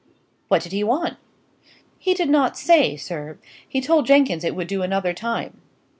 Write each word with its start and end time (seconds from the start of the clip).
"What 0.47 0.63
did 0.63 0.71
he 0.71 0.83
want?" 0.83 1.17
"He 1.99 2.15
did 2.15 2.27
not 2.27 2.57
say, 2.57 2.97
sir. 2.97 3.37
He 3.69 3.81
told 3.81 4.07
Jenkins 4.07 4.43
it 4.43 4.55
would 4.55 4.65
do 4.67 4.81
another 4.81 5.13
time." 5.13 5.61